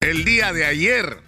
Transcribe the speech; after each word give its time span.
El 0.00 0.24
día 0.24 0.54
de 0.54 0.64
ayer 0.64 1.18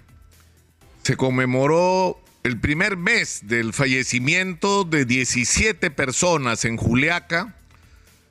se 1.03 1.15
conmemoró 1.19 2.19
el 2.43 2.59
primer 2.59 2.97
mes 2.97 3.41
del 3.43 3.75
fallecimiento 3.75 4.85
de 4.85 5.05
17 5.05 5.91
personas 5.91 6.65
en 6.65 6.79
Juliaca, 6.79 7.55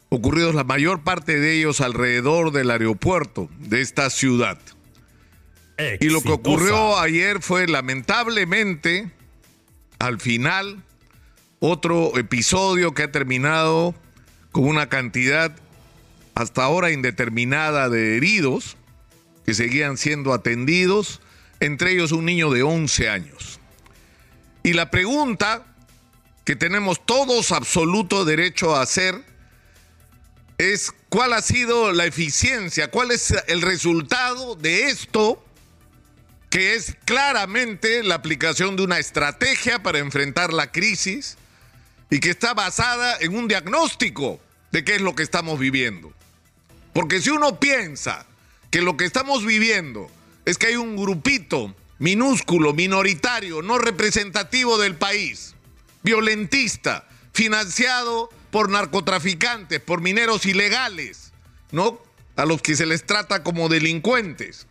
ocurridos 0.10 0.56
la 0.56 0.64
mayor 0.64 1.04
parte 1.04 1.40
de 1.40 1.60
ellos 1.60 1.80
alrededor 1.80 2.52
del 2.52 2.72
aeropuerto 2.72 3.52
de 3.60 3.82
esta 3.82 4.10
ciudad. 4.10 4.58
Y 6.00 6.10
lo 6.10 6.24
que 6.24 6.32
ocurrió 6.32 6.98
ayer 6.98 7.40
fue 7.40 7.68
lamentablemente, 7.68 9.12
al 10.00 10.20
final, 10.20 10.82
otro 11.60 12.18
episodio 12.18 12.96
que 12.96 13.04
ha 13.04 13.12
terminado 13.12 13.94
con 14.52 14.64
una 14.64 14.90
cantidad 14.90 15.56
hasta 16.34 16.64
ahora 16.64 16.90
indeterminada 16.90 17.90
de 17.90 18.18
heridos 18.18 18.76
que 19.46 19.54
seguían 19.54 19.98
siendo 19.98 20.34
atendidos, 20.34 21.22
entre 21.60 21.92
ellos 21.92 22.12
un 22.12 22.26
niño 22.26 22.50
de 22.52 22.64
11 22.64 23.10
años. 23.10 23.60
Y 24.64 24.74
la 24.74 24.92
pregunta 24.92 25.66
que 26.44 26.56
tenemos 26.56 27.06
todos 27.06 27.52
absoluto 27.52 28.26
derecho 28.26 28.76
a 28.76 28.82
hacer 28.82 29.24
es 30.58 30.94
cuál 31.10 31.34
ha 31.34 31.42
sido 31.42 31.92
la 31.92 32.06
eficiencia, 32.06 32.92
cuál 32.92 33.12
es 33.12 33.34
el 33.48 33.62
resultado 33.62 34.56
de 34.56 34.90
esto, 34.90 35.44
que 36.50 36.76
es 36.76 36.96
claramente 37.06 38.04
la 38.04 38.16
aplicación 38.16 38.76
de 38.76 38.84
una 38.84 39.00
estrategia 39.00 39.82
para 39.82 40.00
enfrentar 40.00 40.54
la 40.54 40.72
crisis 40.72 41.38
y 42.10 42.20
que 42.20 42.30
está 42.30 42.54
basada 42.54 43.18
en 43.22 43.36
un 43.36 43.48
diagnóstico 43.48 44.40
de 44.72 44.84
qué 44.84 44.96
es 44.96 45.02
lo 45.02 45.16
que 45.16 45.24
estamos 45.24 45.58
viviendo. 45.58 46.14
Porque 46.94 47.22
si 47.22 47.30
uno 47.30 47.60
piensa 47.60 48.26
que 48.72 48.82
lo 48.82 48.98
que 48.98 49.06
estamos 49.06 49.46
viviendo 49.46 50.10
es 50.46 50.58
que 50.58 50.68
hay 50.68 50.76
un 50.76 50.96
grupito 50.96 51.76
minúsculo, 52.00 52.74
minoritario, 52.74 53.62
no 53.62 53.78
representativo 53.78 54.80
del 54.80 54.96
país, 54.96 55.56
violentista, 56.02 57.08
financiado 57.34 58.30
por 58.50 58.70
narcotraficantes, 58.70 59.80
por 59.80 60.02
mineros 60.02 60.46
ilegales, 60.46 61.32
¿no? 61.72 62.02
A 62.36 62.46
los 62.46 62.62
que 62.62 62.76
se 62.76 62.88
les 62.88 63.06
trata 63.06 63.44
como 63.44 63.70
delincuentes, 63.70 64.66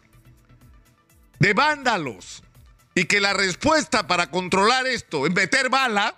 de 1.38 1.52
vándalos, 1.52 2.42
y 2.94 3.04
que 3.04 3.20
la 3.20 3.32
respuesta 3.32 4.06
para 4.06 4.30
controlar 4.30 4.86
esto 4.86 5.26
es 5.26 5.32
meter 5.32 5.70
bala, 5.70 6.16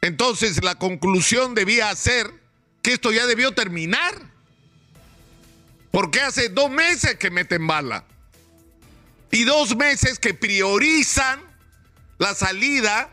entonces 0.00 0.62
la 0.64 0.74
conclusión 0.74 1.54
debía 1.54 1.94
ser 1.94 2.32
que 2.82 2.94
esto 2.94 3.12
ya 3.12 3.26
debió 3.26 3.52
terminar. 3.52 4.14
Porque 5.90 6.20
hace 6.20 6.48
dos 6.48 6.70
meses 6.70 7.16
que 7.16 7.30
meten 7.30 7.66
bala. 7.66 8.04
Y 9.30 9.44
dos 9.44 9.76
meses 9.76 10.18
que 10.18 10.34
priorizan 10.34 11.40
la 12.18 12.34
salida 12.34 13.10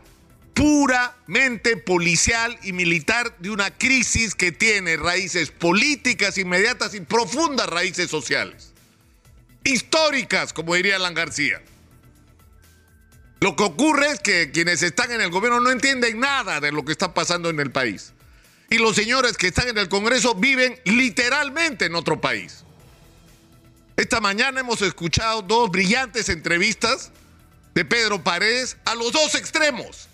puramente 0.54 1.76
policial 1.76 2.58
y 2.64 2.72
militar 2.72 3.36
de 3.38 3.50
una 3.50 3.70
crisis 3.70 4.34
que 4.34 4.50
tiene 4.50 4.96
raíces 4.96 5.52
políticas 5.52 6.36
inmediatas 6.36 6.94
y 6.94 7.00
profundas 7.00 7.68
raíces 7.68 8.10
sociales. 8.10 8.72
Históricas, 9.62 10.52
como 10.52 10.74
diría 10.74 10.96
Alan 10.96 11.14
García. 11.14 11.62
Lo 13.40 13.54
que 13.54 13.62
ocurre 13.62 14.08
es 14.08 14.20
que 14.20 14.50
quienes 14.50 14.82
están 14.82 15.12
en 15.12 15.20
el 15.20 15.30
gobierno 15.30 15.60
no 15.60 15.70
entienden 15.70 16.18
nada 16.18 16.60
de 16.60 16.72
lo 16.72 16.84
que 16.84 16.90
está 16.90 17.14
pasando 17.14 17.50
en 17.50 17.60
el 17.60 17.70
país. 17.70 18.12
Y 18.68 18.78
los 18.78 18.96
señores 18.96 19.36
que 19.36 19.46
están 19.48 19.68
en 19.68 19.78
el 19.78 19.88
Congreso 19.88 20.34
viven 20.34 20.78
literalmente 20.84 21.84
en 21.84 21.94
otro 21.94 22.20
país. 22.20 22.64
Esta 23.98 24.20
mañana 24.20 24.60
hemos 24.60 24.80
escuchado 24.80 25.42
dos 25.42 25.72
brillantes 25.72 26.28
entrevistas 26.28 27.10
de 27.74 27.84
Pedro 27.84 28.22
Paredes 28.22 28.76
a 28.84 28.94
los 28.94 29.10
dos 29.10 29.34
extremos. 29.34 30.06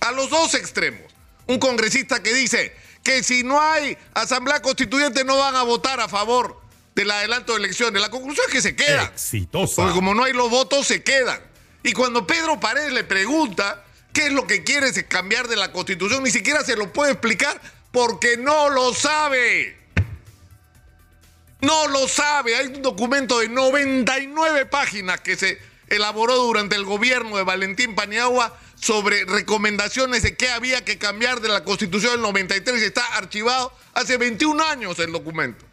A 0.00 0.10
los 0.10 0.28
dos 0.28 0.54
extremos. 0.54 1.04
Un 1.46 1.60
congresista 1.60 2.20
que 2.20 2.34
dice 2.34 2.74
que 3.04 3.22
si 3.22 3.44
no 3.44 3.62
hay 3.62 3.96
asamblea 4.12 4.60
constituyente 4.60 5.22
no 5.22 5.38
van 5.38 5.54
a 5.54 5.62
votar 5.62 6.00
a 6.00 6.08
favor 6.08 6.60
del 6.96 7.12
adelanto 7.12 7.52
de 7.52 7.60
elecciones. 7.60 8.02
La 8.02 8.10
conclusión 8.10 8.46
es 8.48 8.52
que 8.54 8.60
se 8.60 8.74
quedan. 8.74 9.06
Exitosa. 9.06 9.76
Porque 9.76 9.94
como 9.94 10.12
no 10.12 10.24
hay 10.24 10.32
los 10.32 10.50
votos, 10.50 10.88
se 10.88 11.04
quedan. 11.04 11.40
Y 11.84 11.92
cuando 11.92 12.26
Pedro 12.26 12.58
Paredes 12.58 12.92
le 12.92 13.04
pregunta 13.04 13.84
qué 14.12 14.26
es 14.26 14.32
lo 14.32 14.48
que 14.48 14.64
quiere 14.64 14.92
cambiar 15.06 15.46
de 15.46 15.54
la 15.54 15.70
constitución, 15.70 16.24
ni 16.24 16.32
siquiera 16.32 16.64
se 16.64 16.74
lo 16.74 16.92
puede 16.92 17.12
explicar 17.12 17.60
porque 17.92 18.36
no 18.36 18.68
lo 18.68 18.92
sabe. 18.94 19.79
No 21.60 21.88
lo 21.88 22.08
sabe. 22.08 22.56
Hay 22.56 22.66
un 22.68 22.82
documento 22.82 23.40
de 23.40 23.48
99 23.48 24.66
páginas 24.66 25.20
que 25.20 25.36
se 25.36 25.58
elaboró 25.88 26.36
durante 26.36 26.76
el 26.76 26.84
gobierno 26.84 27.36
de 27.36 27.42
Valentín 27.42 27.94
Paniagua 27.94 28.56
sobre 28.76 29.24
recomendaciones 29.24 30.22
de 30.22 30.36
qué 30.36 30.48
había 30.50 30.84
que 30.84 30.98
cambiar 30.98 31.40
de 31.40 31.48
la 31.48 31.64
constitución 31.64 32.12
del 32.12 32.22
93. 32.22 32.82
Está 32.82 33.04
archivado 33.16 33.72
hace 33.92 34.16
21 34.16 34.62
años 34.64 34.98
el 34.98 35.12
documento. 35.12 35.64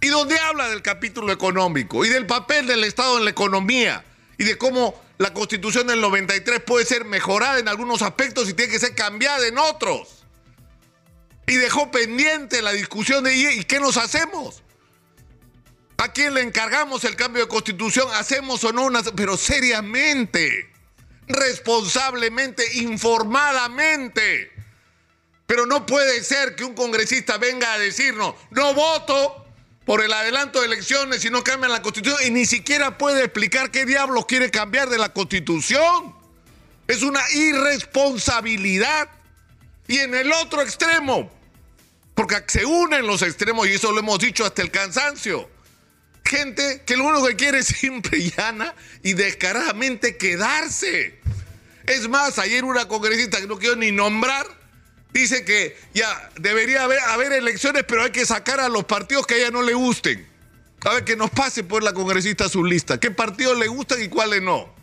Y 0.00 0.08
donde 0.08 0.38
habla 0.38 0.68
del 0.68 0.82
capítulo 0.82 1.32
económico 1.32 2.04
y 2.04 2.08
del 2.08 2.26
papel 2.26 2.66
del 2.66 2.84
Estado 2.84 3.18
en 3.18 3.24
la 3.24 3.30
economía 3.30 4.04
y 4.38 4.44
de 4.44 4.58
cómo 4.58 5.00
la 5.18 5.32
constitución 5.32 5.86
del 5.86 6.00
93 6.00 6.60
puede 6.60 6.84
ser 6.84 7.04
mejorada 7.04 7.58
en 7.58 7.68
algunos 7.68 8.02
aspectos 8.02 8.48
y 8.48 8.54
tiene 8.54 8.72
que 8.72 8.78
ser 8.78 8.94
cambiada 8.94 9.46
en 9.46 9.56
otros. 9.58 10.24
Y 11.46 11.54
dejó 11.54 11.90
pendiente 11.90 12.60
la 12.60 12.72
discusión 12.72 13.22
de 13.24 13.34
¿y 13.34 13.64
qué 13.64 13.78
nos 13.78 13.96
hacemos? 13.96 14.62
¿A 15.98 16.12
quién 16.12 16.34
le 16.34 16.42
encargamos 16.42 17.04
el 17.04 17.16
cambio 17.16 17.42
de 17.42 17.48
constitución? 17.48 18.08
¿Hacemos 18.14 18.62
o 18.64 18.72
no 18.72 18.84
una... 18.84 19.02
Pero 19.02 19.36
seriamente, 19.36 20.70
responsablemente, 21.26 22.64
informadamente. 22.78 24.52
Pero 25.46 25.64
no 25.64 25.86
puede 25.86 26.22
ser 26.22 26.54
que 26.54 26.64
un 26.64 26.74
congresista 26.74 27.38
venga 27.38 27.72
a 27.72 27.78
decirnos, 27.78 28.34
no 28.50 28.74
voto 28.74 29.46
por 29.84 30.02
el 30.02 30.12
adelanto 30.12 30.60
de 30.60 30.66
elecciones 30.66 31.24
y 31.24 31.30
no 31.30 31.44
cambian 31.44 31.72
la 31.72 31.80
constitución 31.80 32.18
y 32.26 32.30
ni 32.30 32.44
siquiera 32.44 32.98
puede 32.98 33.22
explicar 33.24 33.70
qué 33.70 33.86
diablos 33.86 34.26
quiere 34.26 34.50
cambiar 34.50 34.90
de 34.90 34.98
la 34.98 35.12
constitución. 35.12 36.14
Es 36.88 37.02
una 37.02 37.22
irresponsabilidad. 37.32 39.08
Y 39.88 39.98
en 39.98 40.14
el 40.16 40.32
otro 40.32 40.62
extremo, 40.62 41.30
porque 42.14 42.42
se 42.48 42.66
unen 42.66 43.06
los 43.06 43.22
extremos 43.22 43.68
y 43.68 43.74
eso 43.74 43.92
lo 43.92 44.00
hemos 44.00 44.18
dicho 44.18 44.44
hasta 44.44 44.62
el 44.62 44.72
cansancio. 44.72 45.48
Gente 46.26 46.82
que 46.84 46.96
lo 46.96 47.04
único 47.04 47.26
que 47.26 47.36
quiere 47.36 47.58
es 47.58 47.66
simple 47.66 48.18
y 48.18 48.30
llana 48.30 48.74
y 49.02 49.14
descaradamente 49.14 50.16
quedarse. 50.16 51.18
Es 51.86 52.08
más, 52.08 52.38
ayer 52.38 52.64
una 52.64 52.88
congresista 52.88 53.40
que 53.40 53.46
no 53.46 53.58
quiero 53.58 53.76
ni 53.76 53.92
nombrar 53.92 54.46
dice 55.12 55.44
que 55.44 55.76
ya 55.94 56.30
debería 56.38 56.82
haber, 56.82 56.98
haber, 57.00 57.32
elecciones, 57.32 57.84
pero 57.86 58.02
hay 58.02 58.10
que 58.10 58.26
sacar 58.26 58.60
a 58.60 58.68
los 58.68 58.84
partidos 58.84 59.26
que 59.26 59.34
a 59.34 59.36
ella 59.38 59.50
no 59.50 59.62
le 59.62 59.72
gusten. 59.72 60.26
A 60.84 60.94
ver, 60.94 61.04
que 61.04 61.16
nos 61.16 61.30
pase 61.30 61.64
por 61.64 61.82
la 61.82 61.94
congresista 61.94 62.48
su 62.48 62.64
lista. 62.64 63.00
¿Qué 63.00 63.10
partidos 63.10 63.56
le 63.58 63.66
gustan 63.66 64.02
y 64.02 64.08
cuáles 64.08 64.42
no? 64.42 64.74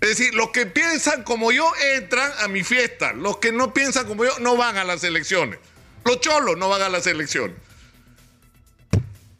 Es 0.00 0.08
decir, 0.08 0.34
los 0.34 0.50
que 0.50 0.66
piensan 0.66 1.22
como 1.22 1.52
yo 1.52 1.70
entran 1.94 2.32
a 2.40 2.48
mi 2.48 2.64
fiesta. 2.64 3.12
Los 3.12 3.36
que 3.36 3.52
no 3.52 3.72
piensan 3.72 4.06
como 4.06 4.24
yo 4.24 4.36
no 4.40 4.56
van 4.56 4.76
a 4.76 4.84
las 4.84 5.04
elecciones. 5.04 5.60
Los 6.04 6.20
cholos 6.20 6.56
no 6.58 6.68
van 6.68 6.82
a 6.82 6.88
las 6.88 7.06
elecciones. 7.06 7.56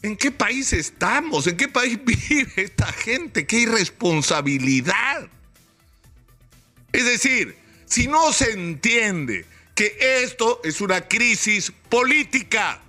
¿En 0.02 0.16
qué 0.16 0.32
país 0.32 0.72
estamos? 0.72 1.46
¿En 1.46 1.56
qué 1.56 1.68
país 1.68 1.98
vive 2.04 2.52
esta 2.56 2.92
gente? 2.92 3.46
¡Qué 3.46 3.60
irresponsabilidad! 3.60 5.28
Es 6.92 7.04
decir, 7.04 7.56
si 7.86 8.08
no 8.08 8.32
se 8.32 8.52
entiende 8.52 9.46
que 9.74 9.96
esto 10.22 10.60
es 10.64 10.80
una 10.80 11.08
crisis 11.08 11.72
política, 11.88 12.80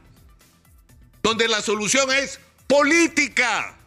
donde 1.21 1.47
la 1.47 1.61
solución 1.61 2.11
es 2.11 2.39
política. 2.67 3.77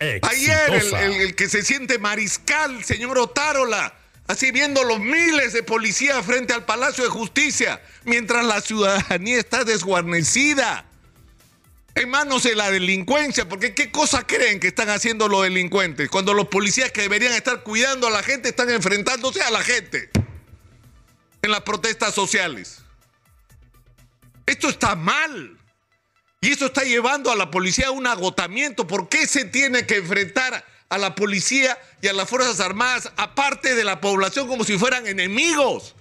Ayer 0.00 0.82
el, 1.00 1.34
que 1.36 1.48
se 1.48 1.62
siente 1.62 1.98
mariscal, 1.98 2.82
señor 2.84 3.16
Otárola, 3.18 3.94
así 4.26 4.50
viendo 4.50 4.82
los 4.82 4.98
miles 4.98 5.52
de 5.52 5.62
policías 5.62 6.26
frente 6.26 6.52
al 6.52 6.64
Palacio 6.64 7.04
de 7.04 7.10
Justicia, 7.10 7.80
mientras 8.04 8.44
la 8.44 8.60
ciudadanía 8.60 9.38
está 9.38 9.64
desguarnecida 9.64 10.84
en 11.94 12.08
manos 12.08 12.42
de 12.42 12.54
la 12.54 12.70
delincuencia, 12.70 13.48
porque 13.48 13.74
¿qué 13.74 13.90
cosa 13.90 14.26
creen 14.26 14.60
que 14.60 14.68
están 14.68 14.90
haciendo 14.90 15.28
los 15.28 15.42
delincuentes 15.42 16.08
cuando 16.08 16.34
los 16.34 16.48
policías 16.48 16.90
que 16.90 17.02
deberían 17.02 17.32
estar 17.34 17.62
cuidando 17.62 18.08
a 18.08 18.10
la 18.10 18.22
gente 18.22 18.48
están 18.48 18.70
enfrentándose 18.70 19.42
a 19.42 19.50
la 19.50 19.62
gente? 19.62 20.10
en 21.44 21.50
las 21.50 21.60
protestas 21.60 22.14
sociales. 22.14 22.78
Esto 24.46 24.70
está 24.70 24.96
mal. 24.96 25.58
Y 26.40 26.52
eso 26.52 26.66
está 26.66 26.84
llevando 26.84 27.30
a 27.30 27.36
la 27.36 27.50
policía 27.50 27.88
a 27.88 27.90
un 27.90 28.06
agotamiento. 28.06 28.86
¿Por 28.86 29.10
qué 29.10 29.26
se 29.26 29.44
tiene 29.44 29.86
que 29.86 29.96
enfrentar 29.96 30.64
a 30.88 30.98
la 30.98 31.14
policía 31.14 31.78
y 32.00 32.08
a 32.08 32.14
las 32.14 32.28
Fuerzas 32.28 32.60
Armadas, 32.60 33.12
aparte 33.16 33.74
de 33.74 33.84
la 33.84 34.00
población, 34.00 34.48
como 34.48 34.64
si 34.64 34.78
fueran 34.78 35.06
enemigos? 35.06 35.94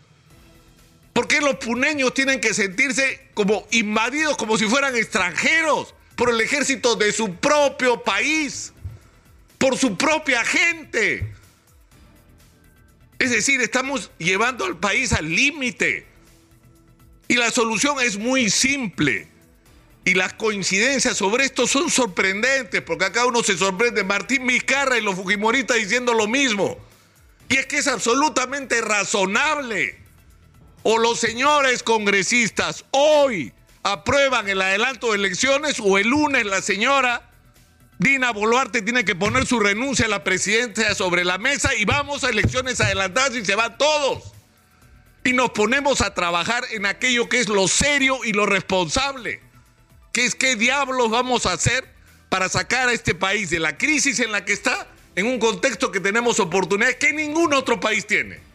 ¿Por 1.14 1.28
qué 1.28 1.40
los 1.42 1.56
puneños 1.56 2.14
tienen 2.14 2.42
que 2.42 2.54
sentirse 2.54 3.30
como 3.34 3.68
invadidos, 3.72 4.36
como 4.36 4.58
si 4.58 4.66
fueran 4.66 4.96
extranjeros? 4.96 5.94
por 6.16 6.30
el 6.30 6.40
ejército 6.42 6.96
de 6.96 7.12
su 7.12 7.36
propio 7.36 8.04
país, 8.04 8.74
por 9.58 9.78
su 9.78 9.98
propia 9.98 10.44
gente. 10.46 11.34
Es 13.20 13.32
decir, 13.32 13.62
estamos 13.62 14.12
llevando 14.18 14.66
al 14.66 14.78
país 14.78 15.14
al 15.14 15.30
límite. 15.30 16.06
Y 17.28 17.36
la 17.36 17.52
solución 17.52 18.00
es 18.02 18.18
muy 18.18 18.50
simple. 18.50 19.28
Y 20.06 20.16
las 20.16 20.34
coincidencias 20.34 21.18
sobre 21.18 21.46
esto 21.46 21.66
son 21.66 21.90
sorprendentes, 21.90 22.82
porque 22.82 23.06
acá 23.06 23.26
uno 23.26 23.42
se 23.42 23.58
sorprende. 23.58 24.04
Martín 24.04 24.46
Vizcarra 24.46 24.98
y 24.98 25.02
los 25.02 25.16
Fujimoristas 25.16 25.78
diciendo 25.78 26.14
lo 26.14 26.28
mismo. 26.28 26.78
Y 27.48 27.56
es 27.56 27.66
que 27.66 27.78
es 27.78 27.88
absolutamente 27.88 28.82
razonable. 28.82 30.03
O 30.84 30.98
los 30.98 31.20
señores 31.20 31.82
congresistas 31.82 32.86
hoy 32.92 33.54
aprueban 33.84 34.48
el 34.50 34.62
adelanto 34.62 35.12
de 35.12 35.18
elecciones 35.18 35.80
o 35.80 35.98
el 35.98 36.08
lunes 36.08 36.46
la 36.46 36.62
señora 36.62 37.30
Dina 38.00 38.32
Boluarte 38.32 38.82
tiene 38.82 39.06
que 39.06 39.16
poner 39.16 39.46
su 39.46 39.62
renuncia 39.62 40.06
a 40.06 40.10
la 40.10 40.24
presidencia 40.26 40.94
sobre 40.94 41.24
la 41.24 41.38
mesa 41.38 41.74
y 41.76 41.86
vamos 41.86 42.24
a 42.24 42.30
elecciones 42.30 42.82
adelantadas 42.82 43.36
y 43.36 43.46
se 43.46 43.56
van 43.56 43.78
todos. 43.78 44.34
Y 45.24 45.32
nos 45.32 45.52
ponemos 45.52 46.02
a 46.02 46.14
trabajar 46.14 46.66
en 46.72 46.86
aquello 46.86 47.30
que 47.30 47.40
es 47.40 47.48
lo 47.48 47.68
serio 47.70 48.20
y 48.26 48.34
lo 48.34 48.46
responsable, 48.46 49.40
que 50.12 50.26
es 50.26 50.36
qué 50.36 50.58
diablos 50.58 51.12
vamos 51.12 51.46
a 51.46 51.54
hacer 51.54 51.88
para 52.28 52.50
sacar 52.50 52.90
a 52.90 52.94
este 52.94 53.16
país 53.16 53.50
de 53.50 53.60
la 53.60 53.78
crisis 53.78 54.20
en 54.20 54.34
la 54.34 54.44
que 54.44 54.52
está 54.52 54.88
en 55.16 55.28
un 55.28 55.40
contexto 55.40 55.92
que 55.92 56.02
tenemos 56.02 56.42
oportunidades 56.42 56.98
que 56.98 57.14
ningún 57.14 57.54
otro 57.54 57.80
país 57.80 58.06
tiene. 58.06 58.53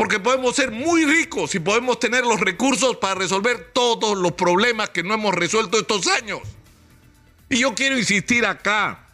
Porque 0.00 0.18
podemos 0.18 0.56
ser 0.56 0.70
muy 0.70 1.04
ricos 1.04 1.54
y 1.54 1.58
podemos 1.58 2.00
tener 2.00 2.24
los 2.24 2.40
recursos 2.40 2.96
para 2.96 3.16
resolver 3.16 3.68
todos 3.74 4.16
los 4.16 4.32
problemas 4.32 4.88
que 4.88 5.02
no 5.02 5.12
hemos 5.12 5.34
resuelto 5.34 5.78
estos 5.78 6.06
años. 6.06 6.40
Y 7.50 7.58
yo 7.58 7.74
quiero 7.74 7.98
insistir 7.98 8.46
acá. 8.46 9.06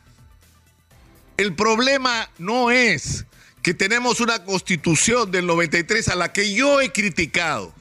El 1.36 1.56
problema 1.56 2.30
no 2.38 2.70
es 2.70 3.24
que 3.64 3.74
tenemos 3.74 4.20
una 4.20 4.44
constitución 4.44 5.28
del 5.32 5.48
93 5.48 6.06
a 6.06 6.14
la 6.14 6.32
que 6.32 6.54
yo 6.54 6.80
he 6.80 6.92
criticado, 6.92 7.74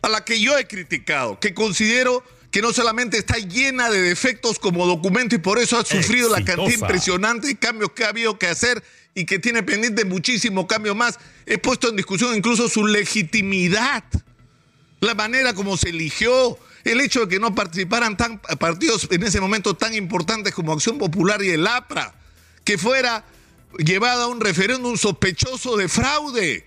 a 0.00 0.08
la 0.08 0.24
que 0.24 0.40
yo 0.40 0.56
he 0.56 0.66
criticado, 0.66 1.38
que 1.38 1.52
considero 1.52 2.24
que 2.50 2.62
no 2.62 2.72
solamente 2.72 3.18
está 3.18 3.36
llena 3.36 3.90
de 3.90 4.00
defectos 4.00 4.58
como 4.58 4.86
documento 4.86 5.34
y 5.34 5.38
por 5.38 5.58
eso 5.58 5.78
ha 5.78 5.84
sufrido 5.84 6.30
la 6.30 6.42
cantidad 6.42 6.78
impresionante 6.78 7.48
de 7.48 7.56
cambios 7.56 7.90
que 7.90 8.04
ha 8.04 8.08
habido 8.08 8.38
que 8.38 8.46
hacer 8.46 8.82
y 9.14 9.26
que 9.26 9.38
tiene 9.38 9.62
pendiente 9.62 10.04
muchísimo 10.04 10.66
cambio 10.66 10.94
más. 10.94 11.18
He 11.46 11.58
puesto 11.58 11.88
en 11.88 11.96
discusión 11.96 12.36
incluso 12.36 12.68
su 12.68 12.86
legitimidad, 12.86 14.04
la 15.00 15.14
manera 15.14 15.54
como 15.54 15.76
se 15.76 15.90
eligió, 15.90 16.58
el 16.84 17.00
hecho 17.00 17.20
de 17.20 17.28
que 17.28 17.40
no 17.40 17.54
participaran 17.54 18.16
tan, 18.16 18.38
partidos 18.38 19.08
en 19.10 19.22
ese 19.22 19.40
momento 19.40 19.74
tan 19.74 19.94
importantes 19.94 20.54
como 20.54 20.72
Acción 20.72 20.98
Popular 20.98 21.42
y 21.42 21.50
el 21.50 21.66
APRA, 21.66 22.14
que 22.64 22.78
fuera 22.78 23.24
llevada 23.78 24.24
a 24.24 24.28
un 24.28 24.40
referéndum 24.40 24.96
sospechoso 24.96 25.76
de 25.76 25.88
fraude 25.88 26.66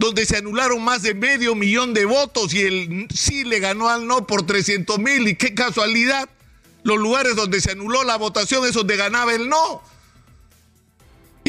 donde 0.00 0.24
se 0.24 0.38
anularon 0.38 0.82
más 0.82 1.02
de 1.02 1.14
medio 1.14 1.54
millón 1.54 1.92
de 1.92 2.06
votos 2.06 2.54
y 2.54 2.62
el 2.62 3.06
sí 3.14 3.44
le 3.44 3.60
ganó 3.60 3.90
al 3.90 4.06
no 4.06 4.26
por 4.26 4.46
300 4.46 4.98
mil. 4.98 5.28
Y 5.28 5.36
qué 5.36 5.52
casualidad, 5.52 6.26
los 6.84 6.96
lugares 6.96 7.36
donde 7.36 7.60
se 7.60 7.72
anuló 7.72 8.02
la 8.04 8.16
votación 8.16 8.64
es 8.64 8.72
donde 8.72 8.96
ganaba 8.96 9.34
el 9.34 9.50
no. 9.50 9.82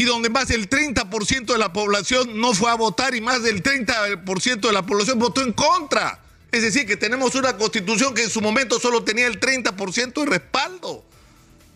Y 0.01 0.03
donde 0.03 0.31
más 0.31 0.47
del 0.47 0.67
30% 0.67 1.45
de 1.45 1.59
la 1.59 1.71
población 1.71 2.41
no 2.41 2.55
fue 2.55 2.71
a 2.71 2.73
votar 2.73 3.13
y 3.13 3.21
más 3.21 3.43
del 3.43 3.61
30% 3.61 4.59
de 4.59 4.73
la 4.73 4.83
población 4.83 5.19
votó 5.19 5.43
en 5.43 5.53
contra. 5.53 6.19
Es 6.51 6.63
decir, 6.63 6.87
que 6.87 6.97
tenemos 6.97 7.35
una 7.35 7.55
constitución 7.55 8.15
que 8.15 8.23
en 8.23 8.31
su 8.31 8.41
momento 8.41 8.79
solo 8.79 9.03
tenía 9.03 9.27
el 9.27 9.39
30% 9.39 10.13
de 10.21 10.25
respaldo 10.25 11.05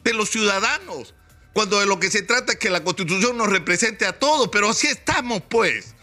de 0.03 0.13
los 0.15 0.31
ciudadanos, 0.31 1.13
cuando 1.53 1.79
de 1.79 1.85
lo 1.85 1.99
que 1.99 2.09
se 2.09 2.23
trata 2.23 2.53
es 2.53 2.57
que 2.57 2.71
la 2.71 2.83
constitución 2.83 3.37
nos 3.37 3.47
represente 3.47 4.07
a 4.07 4.17
todos, 4.17 4.49
pero 4.51 4.71
así 4.71 4.87
estamos 4.87 5.43
pues. 5.47 5.93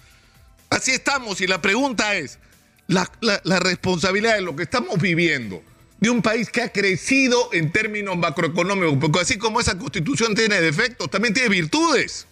Así 0.71 0.93
estamos 0.93 1.41
y 1.41 1.49
la 1.49 1.61
pregunta 1.61 2.15
es, 2.15 2.39
la, 2.87 3.11
responsabilidad 3.59 4.37
de 4.37 4.43
lo 4.43 4.55
que 4.55 4.63
estamos 4.63 5.01
viviendo, 5.01 5.61
de 6.03 6.11
un 6.11 6.21
país 6.21 6.51
que 6.51 6.63
ha 6.63 6.73
crecido 6.73 7.51
en 7.53 7.71
términos 7.71 8.17
macroeconómicos, 8.17 8.99
porque 9.01 9.21
así 9.21 9.39
como 9.39 9.61
esa 9.61 9.79
constitución 9.79 10.35
tiene 10.35 10.61
defectos, 10.61 11.09
también 11.09 11.33
tiene 11.33 11.49
virtudes. 11.49 12.27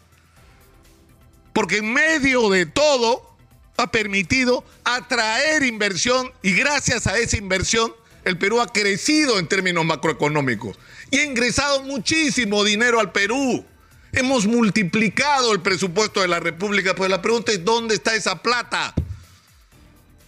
Porque 1.52 1.76
en 1.76 1.92
medio 1.92 2.50
de 2.50 2.66
todo 2.66 3.36
ha 3.76 3.92
permitido 3.92 4.64
atraer 4.82 5.62
inversión 5.62 6.32
y 6.42 6.52
gracias 6.54 7.06
a 7.06 7.16
esa 7.16 7.36
inversión 7.36 7.94
el 8.24 8.36
Perú 8.36 8.60
ha 8.60 8.66
crecido 8.66 9.38
en 9.38 9.46
términos 9.46 9.84
macroeconómicos 9.84 10.76
y 11.12 11.18
ha 11.18 11.24
ingresado 11.24 11.84
muchísimo 11.84 12.64
dinero 12.64 12.98
al 12.98 13.12
Perú. 13.12 13.64
Hemos 14.10 14.46
multiplicado 14.46 15.52
el 15.52 15.60
presupuesto 15.60 16.20
de 16.22 16.26
la 16.26 16.40
República, 16.40 16.96
pues 16.96 17.08
la 17.08 17.22
pregunta 17.22 17.52
es 17.52 17.64
¿dónde 17.64 17.94
está 17.94 18.16
esa 18.16 18.42
plata? 18.42 18.92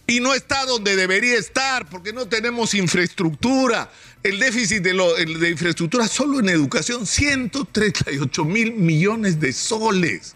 Y 0.05 0.19
no 0.19 0.33
está 0.33 0.65
donde 0.65 0.95
debería 0.95 1.37
estar, 1.37 1.89
porque 1.89 2.11
no 2.11 2.27
tenemos 2.27 2.73
infraestructura. 2.73 3.91
El 4.21 4.39
déficit 4.39 4.81
de, 4.81 4.93
de 4.93 5.49
infraestructura 5.49 6.07
solo 6.07 6.39
en 6.39 6.49
educación, 6.49 7.05
138 7.05 8.45
mil 8.45 8.73
millones 8.73 9.39
de 9.39 9.53
soles. 9.53 10.35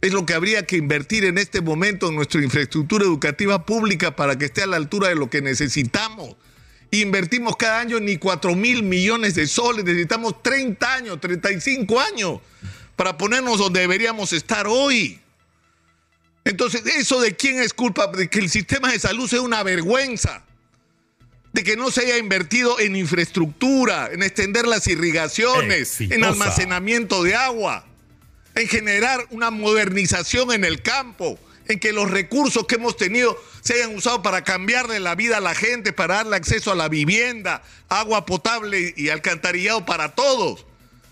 Es 0.00 0.12
lo 0.12 0.24
que 0.24 0.34
habría 0.34 0.64
que 0.64 0.76
invertir 0.76 1.24
en 1.24 1.38
este 1.38 1.60
momento 1.60 2.08
en 2.08 2.16
nuestra 2.16 2.42
infraestructura 2.42 3.04
educativa 3.04 3.66
pública 3.66 4.14
para 4.14 4.38
que 4.38 4.44
esté 4.44 4.62
a 4.62 4.66
la 4.66 4.76
altura 4.76 5.08
de 5.08 5.16
lo 5.16 5.28
que 5.28 5.42
necesitamos. 5.42 6.36
Invertimos 6.90 7.56
cada 7.56 7.80
año 7.80 8.00
ni 8.00 8.16
4 8.16 8.54
mil 8.54 8.82
millones 8.82 9.34
de 9.34 9.46
soles, 9.46 9.84
necesitamos 9.84 10.42
30 10.42 10.94
años, 10.94 11.20
35 11.20 12.00
años 12.00 12.40
para 12.98 13.16
ponernos 13.16 13.58
donde 13.58 13.80
deberíamos 13.80 14.32
estar 14.32 14.66
hoy. 14.66 15.20
Entonces, 16.48 16.82
¿eso 16.96 17.20
de 17.20 17.36
quién 17.36 17.60
es 17.60 17.74
culpa? 17.74 18.06
De 18.06 18.28
que 18.30 18.38
el 18.38 18.48
sistema 18.48 18.90
de 18.90 18.98
salud 18.98 19.28
sea 19.28 19.42
una 19.42 19.62
vergüenza, 19.62 20.42
de 21.52 21.62
que 21.62 21.76
no 21.76 21.90
se 21.90 22.00
haya 22.00 22.16
invertido 22.16 22.80
en 22.80 22.96
infraestructura, 22.96 24.08
en 24.10 24.22
extender 24.22 24.66
las 24.66 24.86
irrigaciones, 24.86 26.00
en 26.00 26.24
almacenamiento 26.24 27.22
de 27.22 27.34
agua, 27.34 27.84
en 28.54 28.66
generar 28.66 29.26
una 29.28 29.50
modernización 29.50 30.50
en 30.52 30.64
el 30.64 30.80
campo, 30.80 31.38
en 31.66 31.78
que 31.78 31.92
los 31.92 32.10
recursos 32.10 32.66
que 32.66 32.76
hemos 32.76 32.96
tenido 32.96 33.38
se 33.60 33.74
hayan 33.74 33.94
usado 33.94 34.22
para 34.22 34.42
cambiarle 34.42 35.00
la 35.00 35.14
vida 35.14 35.36
a 35.36 35.40
la 35.40 35.54
gente, 35.54 35.92
para 35.92 36.14
darle 36.14 36.36
acceso 36.36 36.72
a 36.72 36.74
la 36.74 36.88
vivienda, 36.88 37.62
agua 37.90 38.24
potable 38.24 38.94
y 38.96 39.10
alcantarillado 39.10 39.84
para 39.84 40.14
todos. 40.14 40.64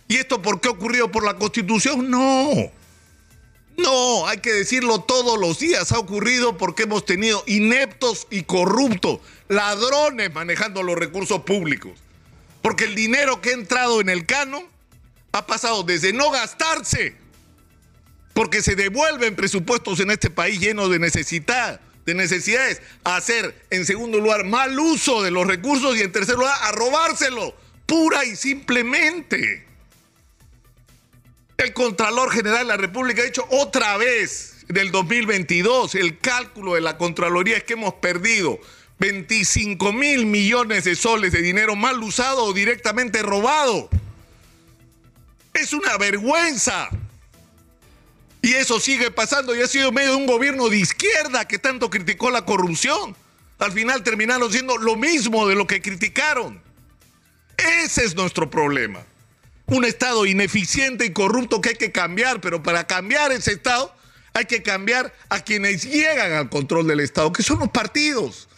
¿Y 0.09 0.17
esto 0.17 0.41
por 0.41 0.62
qué 0.62 0.69
ha 0.69 0.71
ocurrido 0.71 1.13
por 1.13 1.27
la 1.27 1.34
Constitución? 1.34 2.10
No. 2.10 2.72
No, 3.77 4.27
hay 4.27 4.39
que 4.39 4.53
decirlo 4.53 5.01
todos 5.01 5.39
los 5.39 5.59
días. 5.59 5.93
Ha 5.93 5.99
ocurrido 5.99 6.56
porque 6.56 6.85
hemos 6.85 7.05
tenido 7.05 7.43
ineptos 7.47 8.27
y 8.31 8.43
corruptos, 8.43 9.21
ladrones 9.49 10.33
manejando 10.33 10.83
los 10.83 10.97
recursos 10.97 11.43
públicos. 11.43 11.93
Porque 12.63 12.85
el 12.85 12.95
dinero 12.95 13.41
que 13.41 13.51
ha 13.51 13.55
entrado 13.55 14.01
en 14.01 14.09
el 14.09 14.27
canon 14.27 14.65
ha 15.33 15.47
pasado 15.47 15.83
desde 15.83 16.13
no 16.13 16.31
gastarse, 16.31 17.15
porque 18.33 18.63
se 18.63 18.75
devuelven 18.75 19.37
presupuestos 19.37 20.01
en 20.01 20.11
este 20.11 20.31
país 20.31 20.59
llenos 20.59 20.91
de 20.91 20.99
necesidad, 20.99 21.81
de 22.06 22.15
necesidades, 22.15 22.81
a 23.05 23.17
hacer, 23.17 23.55
en 23.71 23.85
segundo 23.85 24.19
lugar, 24.19 24.45
mal 24.45 24.79
uso 24.79 25.23
de 25.23 25.31
los 25.31 25.47
recursos 25.47 25.97
y 25.97 26.01
en 26.01 26.13
tercer 26.13 26.37
lugar, 26.37 26.56
a 26.63 26.73
robárselo, 26.73 27.55
pura 27.85 28.25
y 28.25 28.35
simplemente. 28.37 29.66
El 31.56 31.72
Contralor 31.72 32.31
General 32.32 32.58
de 32.58 32.65
la 32.65 32.77
República 32.77 33.22
ha 33.22 33.25
dicho 33.25 33.46
otra 33.51 33.96
vez 33.96 34.65
del 34.69 34.91
2022, 34.91 35.94
el 35.94 36.19
cálculo 36.19 36.75
de 36.75 36.82
la 36.82 36.98
Contraloría 36.98 37.56
es 37.56 37.65
que 37.65 37.75
hemos 37.75 37.94
perdido 37.94 38.58
25 38.98 39.93
mil 39.93 40.27
millones 40.27 40.84
de 40.84 40.96
soles 40.96 41.32
de 41.32 41.41
dinero 41.41 41.77
mal 41.77 42.03
usado 42.03 42.44
o 42.44 42.53
directamente 42.53 43.22
robado. 43.22 43.89
Es 45.55 45.72
una 45.72 45.96
vergüenza. 45.96 46.91
Y 48.43 48.53
eso 48.53 48.79
sigue 48.79 49.10
pasando 49.10 49.56
y 49.56 49.63
ha 49.63 49.67
sido 49.67 49.93
medio 49.93 50.10
de 50.10 50.17
un 50.17 50.27
gobierno 50.27 50.69
de 50.69 50.79
izquierda 50.79 51.48
que 51.48 51.58
tanto 51.58 51.91
criticó 51.91 52.31
la 52.31 52.44
corrupción. 52.44 53.17
Al 53.58 53.72
final 53.72 54.03
terminaron 54.03 54.53
siendo 54.53 54.77
lo 54.77 54.96
mismo 54.96 55.48
de 55.48 55.55
lo 55.55 55.67
que 55.67 55.81
criticaron. 55.81 56.60
Ese 57.56 58.05
es 58.05 58.15
nuestro 58.15 58.51
problema. 58.51 59.05
Un 59.67 59.85
Estado 59.85 60.27
ineficiente 60.27 61.05
y 61.05 61.13
corrupto 61.13 61.61
que 61.61 61.70
hay 61.70 61.75
que 61.75 61.93
cambiar, 61.93 62.41
pero 62.41 62.63
para 62.63 62.87
cambiar 62.87 63.32
ese 63.32 63.53
Estado 63.53 63.94
hay 64.32 64.44
que 64.44 64.63
cambiar 64.63 65.13
a 65.29 65.41
quienes 65.41 65.85
llegan 65.85 66.32
al 66.32 66.51
control 66.51 66.87
del 66.87 67.01
Estado, 67.01 67.32
que 67.32 67.43
son 67.43 67.58
los 67.58 67.70
partidos. 67.70 68.49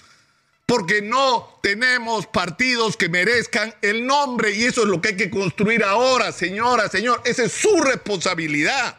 Porque 0.67 1.01
no 1.01 1.59
tenemos 1.63 2.27
partidos 2.27 2.97
que 2.97 3.09
merezcan 3.09 3.75
el 3.81 4.05
nombre 4.05 4.55
y 4.55 4.65
eso 4.65 4.83
es 4.83 4.89
lo 4.89 5.01
que 5.01 5.09
hay 5.09 5.17
que 5.17 5.31
construir 5.31 5.83
ahora, 5.83 6.31
señora, 6.31 6.89
señor. 6.89 7.23
Esa 7.25 7.45
es 7.45 7.53
su 7.53 7.81
responsabilidad. 7.81 8.99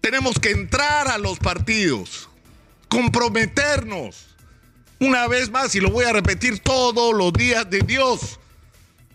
Tenemos 0.00 0.38
que 0.40 0.50
entrar 0.50 1.06
a 1.08 1.18
los 1.18 1.38
partidos, 1.38 2.28
comprometernos 2.88 4.28
una 5.00 5.28
vez 5.28 5.50
más, 5.50 5.74
y 5.74 5.80
lo 5.80 5.90
voy 5.90 6.04
a 6.06 6.12
repetir 6.12 6.58
todos 6.60 7.14
los 7.14 7.32
días 7.32 7.68
de 7.70 7.80
Dios, 7.80 8.40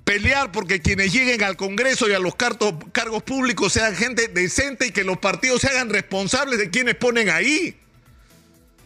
pelear 0.03 0.51
porque 0.51 0.81
quienes 0.81 1.13
lleguen 1.13 1.43
al 1.43 1.55
Congreso 1.55 2.10
y 2.10 2.13
a 2.13 2.19
los 2.19 2.36
cargos 2.36 3.24
públicos 3.24 3.74
sean 3.74 3.95
gente 3.95 4.27
decente 4.27 4.88
y 4.88 4.91
que 4.91 5.03
los 5.03 5.17
partidos 5.17 5.62
se 5.62 5.69
hagan 5.69 5.89
responsables 5.89 6.60
de 6.60 6.69
quienes 6.69 6.95
ponen 6.95 7.29
ahí. 7.29 7.77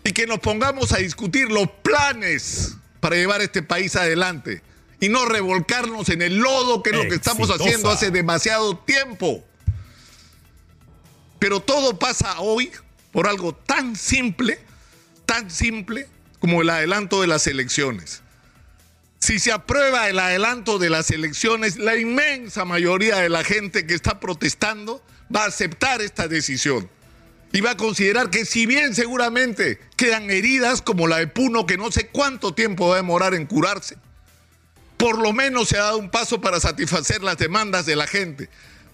Y 0.04 0.12
que 0.14 0.26
nos 0.26 0.40
pongamos 0.40 0.94
a 0.94 0.98
discutir 0.98 1.52
los 1.52 1.70
planes 1.84 2.78
para 3.00 3.16
llevar 3.16 3.42
este 3.42 3.62
país 3.62 3.96
adelante 3.96 4.62
y 5.00 5.10
no 5.10 5.26
revolcarnos 5.26 6.10
en 6.10 6.22
el 6.22 6.38
lodo, 6.38 6.82
que 6.82 6.92
es 6.92 6.96
lo 6.96 7.04
que 7.04 7.16
estamos 7.16 7.50
haciendo 7.50 7.90
hace 7.90 8.10
demasiado 8.10 8.78
tiempo. 8.78 9.44
Pero 11.40 11.60
todo 11.60 12.00
pasa 12.00 12.40
hoy 12.40 12.72
por 13.12 13.28
algo 13.28 13.54
tan 13.54 13.96
simple, 13.96 14.60
tan 15.26 15.52
simple 15.52 16.08
como 16.40 16.62
el 16.62 16.70
adelanto 16.70 17.22
de 17.22 17.28
las 17.28 17.46
elecciones. 17.48 18.24
Si 19.28 19.40
se 19.40 19.52
aprueba 19.52 20.08
el 20.08 20.20
adelanto 20.20 20.80
de 20.80 20.90
las 20.90 21.12
elecciones, 21.12 21.76
la 21.76 21.98
inmensa 21.98 22.64
mayoría 22.64 23.18
de 23.18 23.28
la 23.28 23.44
gente 23.44 23.86
que 23.86 23.94
está 23.94 24.22
protestando 24.22 25.04
va 25.36 25.44
a 25.44 25.48
aceptar 25.48 26.02
esta 26.02 26.30
decisión 26.30 26.90
y 27.52 27.60
va 27.60 27.72
a 27.72 27.76
considerar 27.76 28.30
que 28.30 28.46
si 28.46 28.66
bien 28.66 28.96
seguramente 28.96 29.82
quedan 29.98 30.32
heridas 30.32 30.82
como 30.82 31.08
la 31.08 31.18
de 31.18 31.28
Puno, 31.28 31.66
que 31.66 31.76
no 31.76 31.92
sé 31.92 32.08
cuánto 32.08 32.54
tiempo 32.54 32.88
va 32.88 32.94
a 32.94 32.98
demorar 33.00 33.34
en 33.34 33.48
curarse, 33.48 33.98
por 34.96 35.18
lo 35.22 35.34
menos 35.34 35.68
se 35.68 35.78
ha 35.78 35.82
dado 35.82 35.98
un 35.98 36.10
paso 36.10 36.40
para 36.40 36.62
satisfacer 36.62 37.22
las 37.22 37.38
demandas 37.38 37.86
de 37.86 37.98
la 37.98 38.08
gente. 38.08 38.50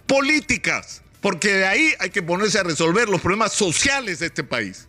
Políticas, 0.08 1.04
porque 1.22 1.54
de 1.54 1.68
ahí 1.68 1.94
hay 2.00 2.10
que 2.10 2.24
ponerse 2.24 2.58
a 2.58 2.64
resolver 2.64 3.08
los 3.08 3.22
problemas 3.22 3.54
sociales 3.54 4.18
de 4.18 4.26
este 4.26 4.44
país. 4.44 4.88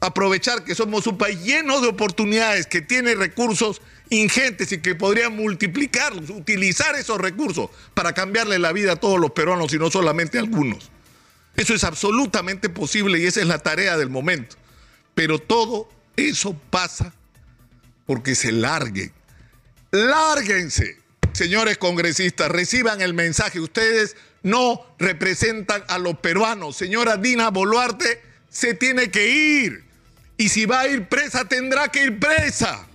Aprovechar 0.00 0.64
que 0.64 0.74
somos 0.74 1.06
un 1.06 1.16
país 1.16 1.42
lleno 1.42 1.80
de 1.80 1.88
oportunidades, 1.88 2.66
que 2.66 2.82
tiene 2.82 3.14
recursos 3.14 3.80
ingentes 4.10 4.72
y 4.72 4.78
que 4.78 4.94
podría 4.94 5.30
multiplicarlos, 5.30 6.30
utilizar 6.30 6.94
esos 6.94 7.18
recursos 7.18 7.70
para 7.94 8.12
cambiarle 8.12 8.58
la 8.58 8.72
vida 8.72 8.92
a 8.92 8.96
todos 8.96 9.18
los 9.18 9.32
peruanos 9.32 9.72
y 9.72 9.78
no 9.78 9.90
solamente 9.90 10.38
a 10.38 10.42
algunos. 10.42 10.90
Eso 11.56 11.74
es 11.74 11.84
absolutamente 11.84 12.68
posible 12.68 13.18
y 13.18 13.26
esa 13.26 13.40
es 13.40 13.46
la 13.46 13.58
tarea 13.58 13.96
del 13.96 14.10
momento. 14.10 14.56
Pero 15.14 15.38
todo 15.38 15.88
eso 16.16 16.54
pasa 16.70 17.14
porque 18.04 18.34
se 18.34 18.52
larguen. 18.52 19.12
Lárguense, 19.90 20.98
señores 21.32 21.78
congresistas, 21.78 22.50
reciban 22.50 23.00
el 23.00 23.14
mensaje. 23.14 23.58
Ustedes 23.58 24.16
no 24.42 24.84
representan 24.98 25.82
a 25.88 25.98
los 25.98 26.18
peruanos. 26.18 26.76
Señora 26.76 27.16
Dina 27.16 27.50
Boluarte 27.50 28.22
se 28.50 28.74
tiene 28.74 29.10
que 29.10 29.28
ir. 29.28 29.84
Y 30.36 30.50
si 30.50 30.66
va 30.66 30.80
a 30.80 30.88
ir 30.88 31.08
presa, 31.08 31.46
tendrá 31.46 31.88
que 31.88 32.04
ir 32.04 32.18
presa. 32.18 32.86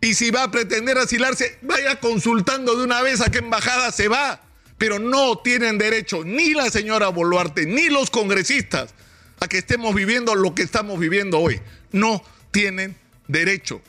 Y 0.00 0.14
si 0.14 0.30
va 0.30 0.44
a 0.44 0.50
pretender 0.50 0.98
asilarse, 0.98 1.58
vaya 1.62 1.98
consultando 1.98 2.76
de 2.76 2.84
una 2.84 3.02
vez 3.02 3.20
a 3.20 3.30
qué 3.30 3.38
embajada 3.38 3.90
se 3.92 4.08
va. 4.08 4.40
Pero 4.78 4.98
no 4.98 5.38
tienen 5.38 5.76
derecho 5.76 6.22
ni 6.24 6.54
la 6.54 6.70
señora 6.70 7.08
Boluarte 7.08 7.66
ni 7.66 7.88
los 7.88 8.10
congresistas 8.10 8.94
a 9.40 9.48
que 9.48 9.58
estemos 9.58 9.94
viviendo 9.94 10.34
lo 10.34 10.54
que 10.54 10.62
estamos 10.62 10.98
viviendo 11.00 11.40
hoy. 11.40 11.60
No 11.90 12.22
tienen 12.52 12.96
derecho. 13.26 13.82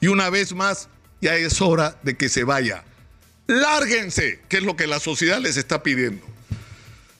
Y 0.00 0.08
una 0.08 0.30
vez 0.30 0.54
más, 0.54 0.88
ya 1.20 1.36
es 1.36 1.60
hora 1.60 1.98
de 2.02 2.16
que 2.16 2.28
se 2.28 2.44
vaya. 2.44 2.84
Lárguense, 3.46 4.40
que 4.48 4.58
es 4.58 4.62
lo 4.62 4.76
que 4.76 4.86
la 4.86 5.00
sociedad 5.00 5.40
les 5.40 5.56
está 5.56 5.82
pidiendo. 5.82 6.24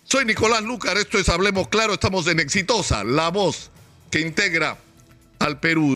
Soy 0.04 0.24
Nicolás 0.24 0.62
Lucar, 0.62 0.96
esto 0.96 1.18
es 1.18 1.28
Hablemos 1.28 1.68
Claro, 1.68 1.94
estamos 1.94 2.26
en 2.28 2.40
Exitosa, 2.40 3.04
la 3.04 3.28
voz 3.28 3.70
que 4.10 4.20
integra 4.20 4.78
al 5.38 5.60
Perú. 5.60 5.86